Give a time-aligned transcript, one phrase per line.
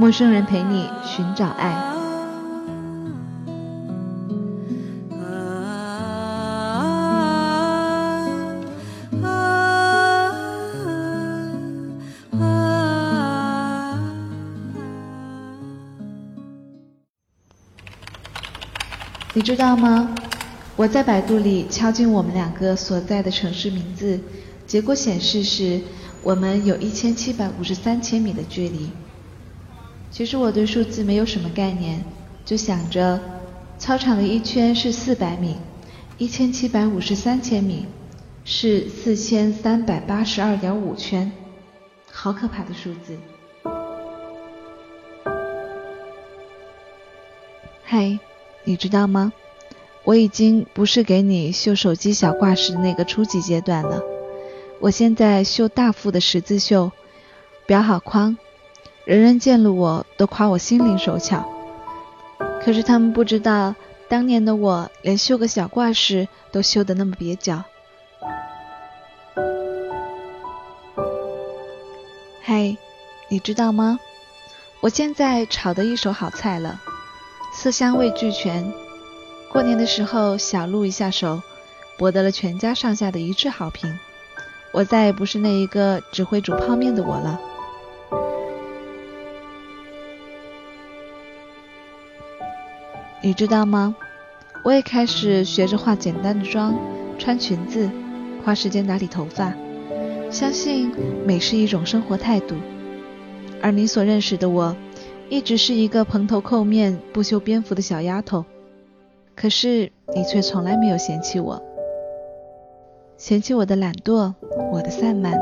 [0.00, 1.76] 陌生人陪你寻找爱。
[19.34, 20.14] 你知道吗？
[20.76, 24.20] 我在百度里敲进我们两个所在的城市名字，
[24.64, 25.80] 结果显示是
[26.22, 28.90] 我们有一千七百五十三千米的距离。
[30.10, 32.02] 其实我对数字没有什么概念，
[32.44, 33.20] 就想着
[33.78, 35.56] 操场的一圈是四百米，
[36.16, 37.86] 一千七百五十三千米
[38.44, 41.30] 是四千三百八十二点五圈，
[42.10, 43.16] 好可怕的数字。
[47.84, 48.18] 嗨。
[48.64, 49.32] 你知道吗？
[50.04, 54.02] 我已经不是给你绣手机小挂饰的那个初级阶段了，
[54.78, 56.92] 我现在绣大幅的十字绣，
[57.66, 58.36] 裱好框，
[59.08, 61.50] 人人见了我都夸我心灵手巧。
[62.62, 63.74] 可是他们不知道，
[64.06, 67.64] 当年的我连绣个小挂饰都绣得那么蹩脚。
[72.42, 72.76] 嘿，
[73.30, 73.98] 你知道吗？
[74.80, 76.78] 我现在炒的一手好菜了。
[77.54, 78.70] 色香味俱全，
[79.50, 81.40] 过年的时候小露一下手，
[81.96, 83.98] 博得了全家上下的一致好评。
[84.70, 87.40] 我再也不是那一个只会煮泡面的我了。
[93.22, 93.94] 你知道吗？
[94.64, 96.74] 我也开始学着化简单的妆，
[97.18, 97.88] 穿裙子，
[98.44, 99.52] 花时间打理头发。
[100.30, 100.92] 相信
[101.24, 102.54] 美是一种生活态度。
[103.60, 104.76] 而你所认识的我。
[105.30, 108.46] 一直是一个蓬头垢面、不修边幅的小丫头，
[109.36, 111.62] 可是你却从来没有嫌弃我，
[113.18, 114.32] 嫌弃我的懒惰，
[114.72, 115.38] 我的散漫。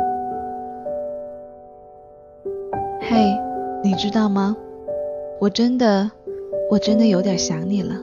[3.01, 3.39] 嘿，
[3.85, 4.57] 你知道吗？
[5.39, 6.11] 我真的，
[6.71, 7.95] 我真的有点想你了。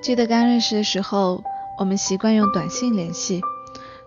[0.00, 1.42] 记得刚认识的时候，
[1.78, 3.40] 我们习惯用短信联系。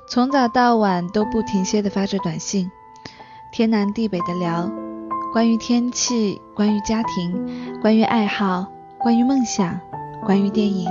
[0.10, 2.72] 从早到晚都不停歇的发着短信，
[3.52, 4.72] 天南地北的聊，
[5.32, 8.66] 关于天气，关于家庭，关于爱好，
[8.98, 9.80] 关于梦想，
[10.26, 10.90] 关于电影。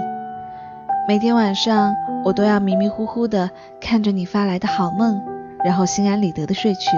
[1.08, 5.20] 每天晚上我都要迷迷糊糊的看着你发来的好梦，
[5.64, 6.90] 然后心安理得的睡去。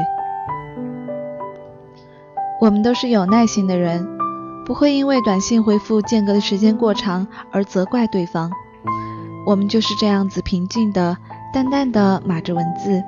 [2.60, 4.06] 我们都是有耐心的人，
[4.66, 8.50] 不会因为短信回复间隔的时间过长而责怪对方。
[9.47, 11.16] 我们就是这样子平静的。
[11.53, 13.03] 淡淡的码着文字，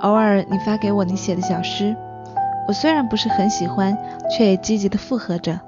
[0.00, 1.94] 偶尔你发给我你写的小诗，
[2.66, 3.94] 我虽然不是很喜欢，
[4.34, 5.60] 却也积极的附和着。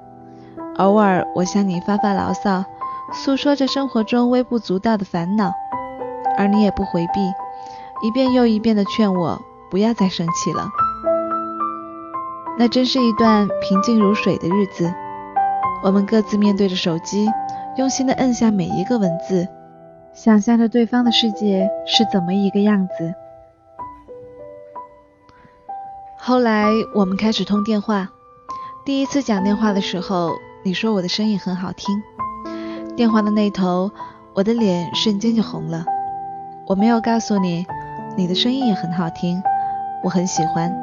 [0.77, 2.65] 偶尔我向你发发牢骚，
[3.13, 5.53] 诉说着生活中微不足道的烦恼，
[6.35, 7.21] 而你也不回避，
[8.01, 9.39] 一遍又一遍的劝我
[9.69, 10.67] 不要再生气了。
[12.55, 14.93] 那真是一段平静如水的日子，
[15.83, 17.27] 我们各自面对着手机，
[17.77, 19.47] 用心的摁下每一个文字。
[20.13, 23.15] 想象着对方的世界是怎么一个样子。
[26.15, 28.09] 后来我们开始通电话，
[28.85, 30.33] 第一次讲电话的时候，
[30.63, 32.01] 你说我的声音很好听。
[32.95, 33.89] 电话的那头，
[34.35, 35.83] 我的脸瞬间就红了。
[36.67, 37.65] 我没有告诉你，
[38.15, 39.41] 你的声音也很好听，
[40.03, 40.82] 我很喜欢。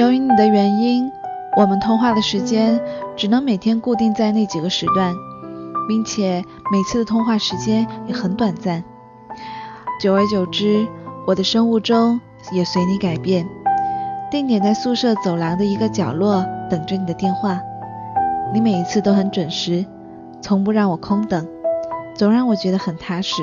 [0.00, 1.12] 由于你的原因，
[1.58, 2.82] 我们通话的时间
[3.14, 5.14] 只能每天固定在那几个时段。
[5.86, 8.82] 并且每次的通话时间也很短暂，
[10.00, 10.86] 久而久之，
[11.26, 12.18] 我的生物钟
[12.52, 13.46] 也随你改变，
[14.30, 17.60] 定点在宿舍走廊的一个角落等着你的电话。
[18.54, 19.84] 你每一次都很准时，
[20.40, 21.46] 从不让我空等，
[22.14, 23.42] 总让我觉得很踏实。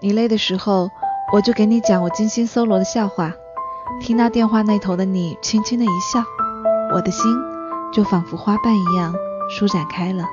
[0.00, 0.88] 你累的时候，
[1.32, 3.32] 我就给你讲我精心搜罗的笑话，
[3.98, 6.22] 听到电话那头的你轻轻的一笑，
[6.92, 7.24] 我的心
[7.92, 9.14] 就仿佛花瓣一样
[9.48, 10.24] 舒展开了。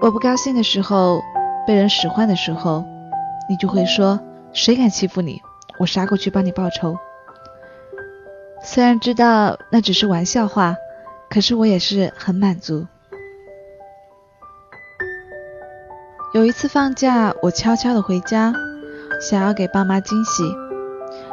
[0.00, 1.22] 我不高兴的时候，
[1.66, 2.84] 被人使唤的时候，
[3.48, 4.20] 你就会说
[4.52, 5.42] ：“谁敢欺负你，
[5.78, 6.96] 我杀过去帮你报仇。”
[8.62, 10.76] 虽然知道那只是玩笑话，
[11.30, 12.86] 可是我也是很满足。
[16.34, 18.52] 有一次放假，我悄悄的回家，
[19.20, 20.42] 想要给爸妈惊喜，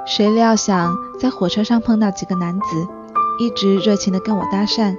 [0.05, 2.87] 谁料想在火车上碰到几个男子，
[3.39, 4.95] 一直热情地跟我搭讪。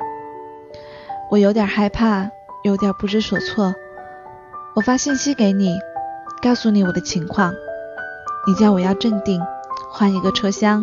[1.31, 2.31] 我有点害怕，
[2.62, 3.75] 有点不知所措。
[4.75, 5.77] 我发信息给你，
[6.43, 7.53] 告诉你我的情况，
[8.47, 9.41] 你叫我要镇定，
[9.91, 10.83] 换一个车厢，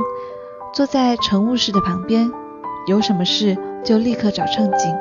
[0.71, 2.31] 坐在乘务室的旁边，
[2.87, 4.95] 有什么事就立刻找乘警。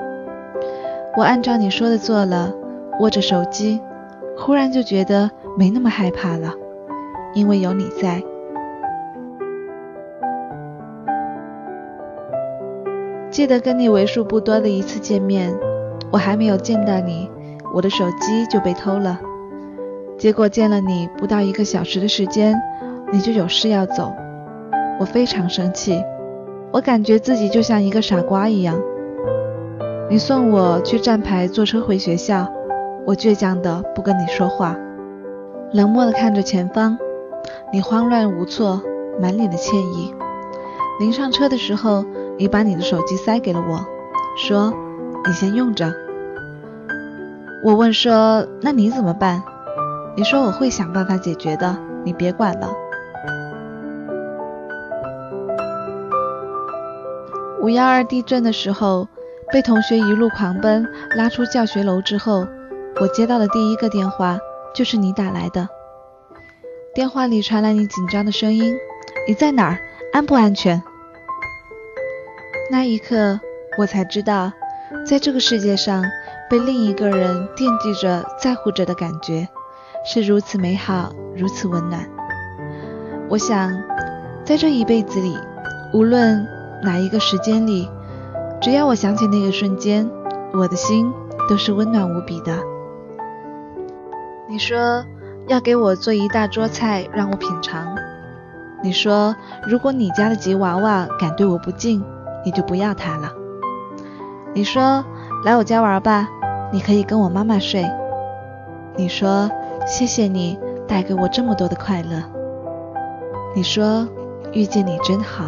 [1.16, 2.54] 我按照你说的做了，
[3.00, 3.80] 握着手机，
[4.38, 6.54] 忽然就觉得没那么害怕了，
[7.34, 8.22] 因为有你在。
[13.40, 15.58] 记得跟你为数不多的一次见面，
[16.12, 17.30] 我还没有见到你，
[17.72, 19.18] 我的手机就被偷了。
[20.18, 22.54] 结果见了你不到一个小时的时间，
[23.10, 24.12] 你就有事要走，
[25.00, 26.04] 我非常生气，
[26.70, 28.78] 我感觉自己就像一个傻瓜一样。
[30.10, 32.46] 你送我去站牌坐车回学校，
[33.06, 34.76] 我倔强的不跟你说话，
[35.72, 36.98] 冷漠的看着前方。
[37.72, 38.82] 你慌乱无措，
[39.18, 40.14] 满脸的歉意。
[41.00, 42.04] 临上车的时候。
[42.40, 43.84] 你把你的手机塞给了我，
[44.34, 44.72] 说
[45.26, 45.92] 你先用着。
[47.62, 49.42] 我问说那你怎么办？
[50.16, 52.72] 你说我会想办法解决的，你别管了。
[57.60, 59.06] 五幺二地震的时候，
[59.52, 62.46] 被同学一路狂奔拉出教学楼之后，
[63.02, 64.38] 我接到的第一个电话
[64.74, 65.68] 就是你打来的。
[66.94, 68.74] 电话里传来你紧张的声音
[69.28, 69.78] ：“你在哪儿？
[70.14, 70.82] 安不安全？”
[72.72, 73.40] 那一刻，
[73.76, 74.52] 我才知道，
[75.04, 76.04] 在这个世界上，
[76.48, 79.48] 被另一个人惦记着、在乎着的感觉，
[80.04, 82.08] 是如此美好，如此温暖。
[83.28, 83.72] 我想，
[84.44, 85.36] 在这一辈子里，
[85.92, 86.46] 无论
[86.80, 87.90] 哪一个时间里，
[88.60, 90.08] 只要我想起那个瞬间，
[90.52, 91.12] 我的心
[91.48, 92.56] 都是温暖无比的。
[94.48, 95.04] 你说
[95.48, 97.96] 要给我做一大桌菜让我品尝，
[98.80, 99.34] 你说
[99.66, 102.00] 如果你家的吉娃娃敢对我不敬。
[102.44, 103.32] 你就不要他了。
[104.52, 105.04] 你说
[105.44, 106.28] 来我家玩吧，
[106.72, 107.88] 你可以跟我妈妈睡。
[108.96, 109.50] 你说
[109.86, 112.22] 谢谢你带给我这么多的快乐。
[113.54, 114.06] 你说
[114.52, 115.44] 遇见你真好，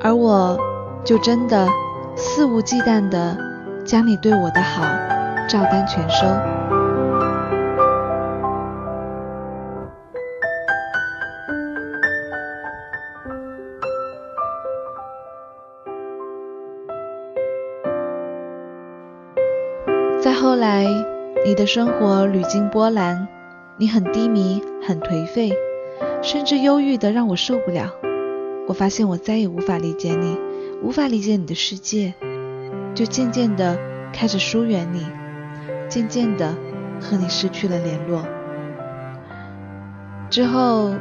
[0.00, 0.58] 而我
[1.04, 1.68] 就真的
[2.16, 3.36] 肆无忌惮的
[3.84, 4.82] 将你对我的好
[5.48, 6.26] 照单全收。
[21.60, 23.28] 的生活屡经波澜，
[23.76, 25.52] 你很低迷，很颓废，
[26.22, 27.92] 甚至忧郁的让我受不了。
[28.66, 30.38] 我发现我再也无法理解你，
[30.82, 32.14] 无法理解你的世界，
[32.94, 33.76] 就渐渐的
[34.10, 35.06] 开始疏远你，
[35.86, 36.56] 渐渐的
[36.98, 38.24] 和你失去了联络。
[40.30, 40.94] 之后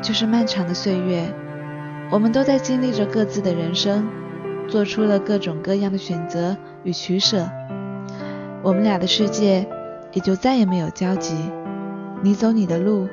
[0.00, 1.24] 就是漫长的岁月，
[2.08, 4.06] 我们都在经历着各自的人生，
[4.68, 7.48] 做出了各种各样的选择与取舍。
[8.62, 9.66] 我们俩的世界
[10.14, 11.34] 也就再也没有交集，
[12.22, 13.08] 你走你的路，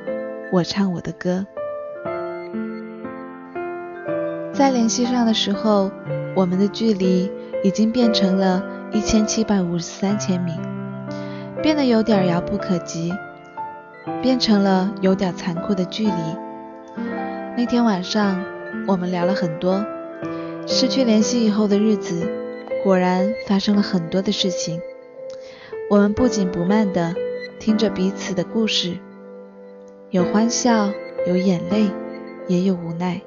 [0.52, 1.44] 我唱我的歌。
[4.52, 5.90] 再联系上的时候，
[6.36, 7.28] 我们的距离
[7.64, 8.62] 已经变成了
[8.92, 10.52] 一千七百五十三千米，
[11.60, 13.12] 变得有点遥不可及，
[14.22, 16.36] 变成了有点残酷的距离。
[17.56, 18.40] 那天晚上，
[18.86, 19.84] 我们聊了很多，
[20.68, 22.30] 失去联系以后的日子，
[22.84, 24.80] 果然发生了很多的事情。
[25.92, 27.14] 我们不紧不慢地
[27.58, 28.96] 听着彼此的故事，
[30.08, 30.88] 有欢笑，
[31.26, 31.90] 有眼泪，
[32.48, 33.20] 也有无奈。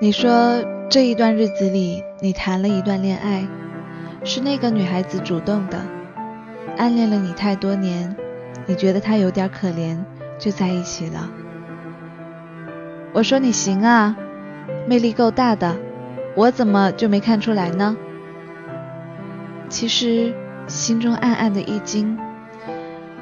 [0.00, 3.46] 你说这一段日子里，你谈了一段恋爱，
[4.24, 5.80] 是那个女孩子主动的，
[6.76, 8.16] 暗恋了你太多年，
[8.66, 9.96] 你觉得她有点可怜，
[10.40, 11.30] 就在一起了。
[13.12, 14.16] 我说你行啊，
[14.88, 15.76] 魅力够大的，
[16.34, 17.96] 我怎么就没看出来呢？
[19.72, 20.34] 其实
[20.66, 22.18] 心中暗暗的一惊，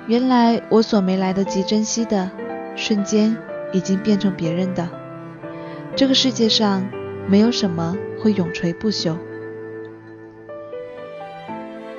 [0.08, 2.28] 原来我所没来得及珍惜的，
[2.74, 3.36] 瞬间
[3.72, 4.88] 已经变成别人的。
[5.94, 6.84] 这个世界上
[7.28, 9.16] 没有什么会永垂不朽。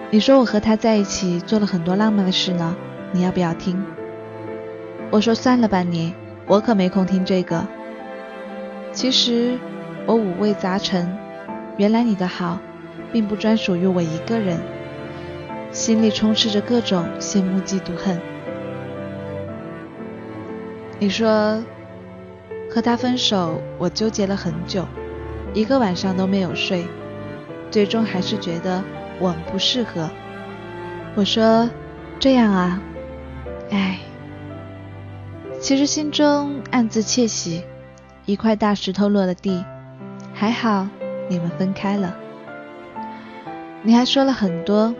[0.09, 2.75] 你说我和他在一起做了很多浪漫的事呢，
[3.13, 3.81] 你要不要听？
[5.11, 6.13] 我说算了吧你，
[6.45, 7.65] 我可没空听这个。
[8.91, 9.57] 其实
[10.05, 11.17] 我五味杂陈，
[11.77, 12.59] 原来你的好。
[13.11, 14.59] 并不专属于我一个人，
[15.71, 18.19] 心里充斥着各种羡慕、嫉妒、恨。
[20.99, 21.61] 你说
[22.69, 24.85] 和他分手，我纠结了很久，
[25.53, 26.85] 一个晚上都没有睡，
[27.69, 28.83] 最终还是觉得
[29.19, 30.09] 我们不适合。
[31.15, 31.69] 我说
[32.19, 32.81] 这样啊，
[33.71, 33.99] 唉，
[35.59, 37.63] 其实心中暗自窃喜，
[38.25, 39.65] 一块大石头落了地，
[40.33, 40.87] 还好
[41.27, 42.15] 你们分开了。
[43.83, 44.93] 你还说了很多，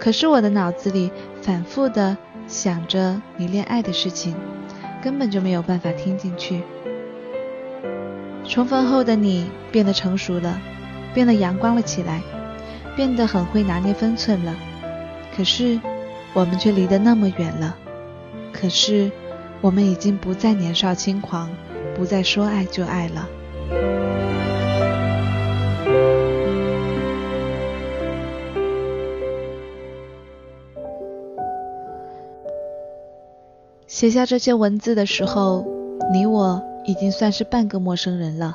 [0.00, 1.10] 可是我的脑子里
[1.40, 2.16] 反复的
[2.48, 4.34] 想着你恋爱的事情，
[5.02, 6.62] 根本就没有办法听进去。
[8.44, 10.60] 重逢后的你变得成熟了，
[11.14, 12.20] 变得阳光了起来，
[12.96, 14.54] 变得很会拿捏分寸了。
[15.36, 15.80] 可是
[16.32, 17.76] 我们却离得那么远了。
[18.52, 19.12] 可是
[19.60, 21.48] 我们已经不再年少轻狂，
[21.94, 23.28] 不再说爱就爱了。
[33.98, 35.66] 写下这些文字的时候，
[36.12, 38.54] 你我已经算是半个陌生人了，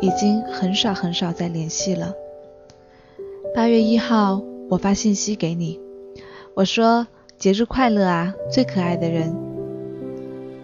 [0.00, 2.14] 已经很少很少再联系了。
[3.54, 5.78] 八月一号，我发信息给你，
[6.54, 7.06] 我说
[7.36, 9.36] 节日快乐啊，最可爱的人。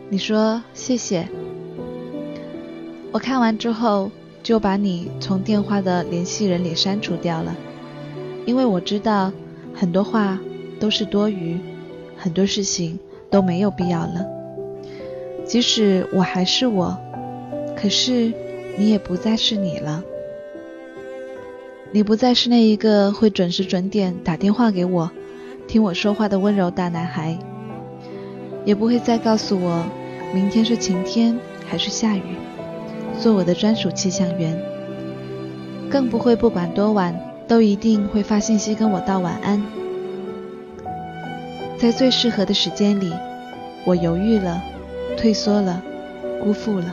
[0.09, 1.29] 你说谢谢。
[3.13, 4.11] 我看完之后
[4.43, 7.55] 就把你从电话的联系人里删除掉了，
[8.47, 9.31] 因为我知道
[9.75, 10.41] 很多话
[10.81, 11.61] 都是多余，
[12.17, 12.99] 很多事情。
[13.31, 14.27] 都没有必要了。
[15.45, 16.97] 即使我还是我，
[17.77, 18.33] 可是
[18.77, 20.03] 你也不再是你了。
[21.93, 25.11] 你不再是那一个会准时准点打电话给我、
[25.69, 27.39] 听我说话的温柔大男孩，
[28.65, 29.85] 也不会再告诉我
[30.35, 32.37] 明天是晴天还是下雨，
[33.21, 34.61] 做我的专属气象员。
[35.89, 37.15] 更不会不管多晚
[37.47, 39.63] 都一定会发信息跟我道晚安。
[41.79, 43.13] 在最适合的时间里，
[43.85, 44.63] 我犹豫了，
[45.17, 45.83] 退缩了，
[46.43, 46.87] 辜负了，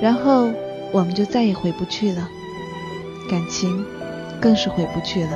[0.00, 0.50] 然后
[0.90, 2.28] 我们就再也回不去了，
[3.30, 3.84] 感情
[4.40, 5.30] 更是回不去了。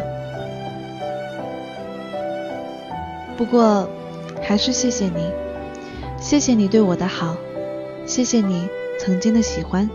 [3.36, 3.88] 不过，
[4.42, 5.30] 还是谢谢你，
[6.20, 7.36] 谢谢你对我的好，
[8.04, 8.68] 谢谢你
[8.98, 9.88] 曾经的喜欢，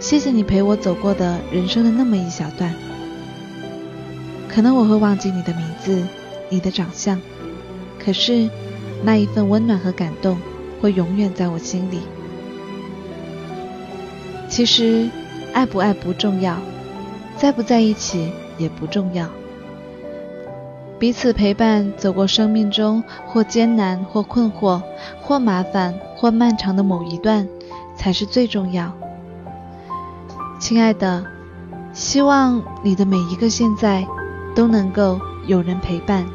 [0.00, 2.74] 谢谢你陪我走过的人生的那么一小段。
[4.48, 6.02] 可能我会忘记你的名字，
[6.48, 7.20] 你的长相。
[8.04, 8.48] 可是，
[9.02, 10.38] 那一份温暖和感动
[10.80, 12.00] 会永远在我心里。
[14.48, 15.08] 其实，
[15.52, 16.56] 爱不爱不重要，
[17.36, 19.28] 在不在一起也不重要。
[20.98, 24.82] 彼此陪伴走过生命中或艰难或困惑
[25.22, 27.48] 或麻烦或漫长的某一段，
[27.96, 28.92] 才是最重要。
[30.58, 31.24] 亲爱的，
[31.92, 34.06] 希望你的每一个现在
[34.54, 36.26] 都能够有人陪伴。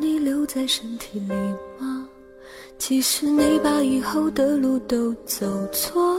[0.00, 1.34] 你留在身体里
[1.78, 2.08] 吗？
[2.78, 6.14] 即使你把以后的路都走错，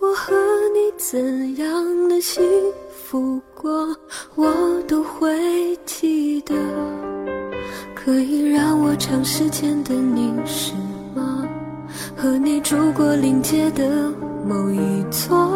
[0.00, 0.34] 我和
[0.74, 2.42] 你怎样的幸
[2.90, 3.96] 福过，
[4.34, 4.52] 我
[4.88, 6.54] 都会记得。
[7.94, 10.74] 可以让我长时间的凝视
[11.14, 11.48] 吗？
[12.16, 14.12] 和你住过临街的
[14.44, 15.50] 某一座，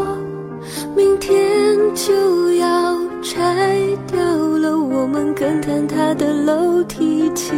[0.97, 3.37] 明天就要拆
[4.07, 4.79] 掉了。
[5.09, 7.53] 我们更坍塌的楼梯起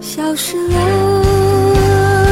[0.00, 2.25] 消失了，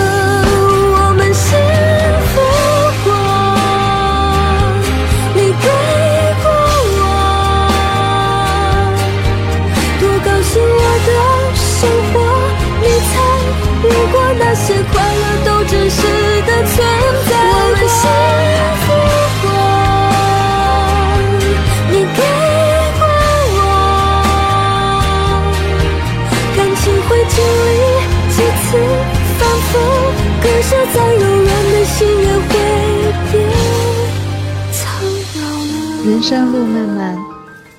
[36.04, 37.18] 人生路漫漫，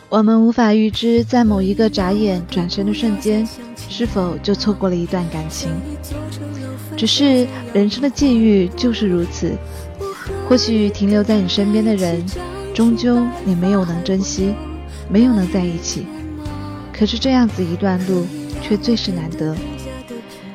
[0.10, 3.48] 我们无法预知在某一个眨眼转身的瞬间，
[3.88, 5.70] 是否就错过了一段感情。
[6.98, 9.52] 只是人生的际遇就是如此，
[10.50, 12.26] 或许停留在你身边的人，
[12.74, 14.56] 终究你没有能珍惜，
[15.08, 16.08] 没有能在一起。
[16.92, 18.26] 可是这样子一段路，
[18.60, 19.56] 却最是难得。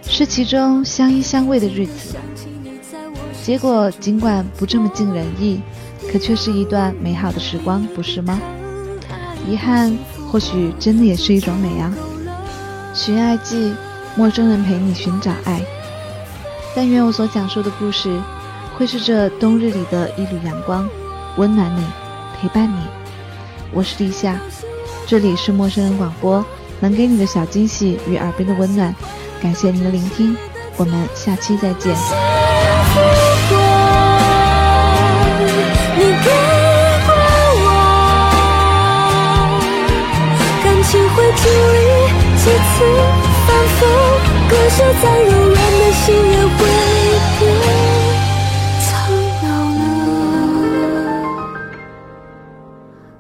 [0.03, 2.17] 是其中相依相偎的日子，
[3.45, 5.61] 结果尽管不这么尽人意，
[6.11, 8.41] 可却是一段美好的时光，不是吗？
[9.49, 9.97] 遗憾
[10.31, 11.95] 或许真的也是一种美啊。
[12.93, 13.73] 寻爱记，
[14.17, 15.61] 陌生人陪你寻找爱。
[16.75, 18.21] 但愿我所讲述的故事，
[18.77, 20.89] 会是这冬日里的一缕阳光，
[21.37, 21.85] 温暖你，
[22.41, 22.81] 陪伴你。
[23.73, 24.37] 我是立夏，
[25.07, 26.45] 这里是陌生人广播，
[26.81, 28.93] 能给你的小惊喜与耳边的温暖。
[29.41, 30.37] 感谢您的聆听，
[30.77, 32.30] 我们下期再见。
[43.47, 43.79] 反复，
[44.49, 46.59] 割舍再柔软的心也会
[47.39, 47.41] 变
[48.81, 48.89] 苍
[49.43, 49.47] 老
[49.79, 49.81] 了。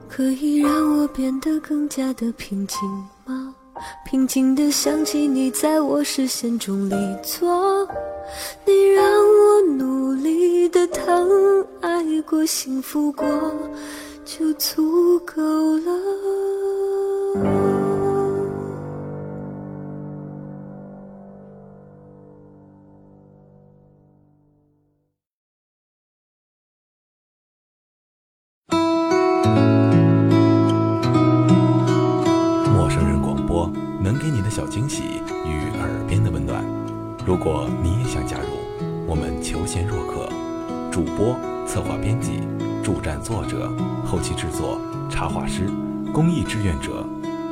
[0.08, 2.78] 可以让我变得更加的平静
[3.24, 3.54] 吗？
[4.04, 7.86] 平静的想起你在我视线中离座，
[8.66, 13.26] 你让我努力的疼爱过、幸福过，
[14.24, 15.42] 就足够
[15.78, 16.19] 了。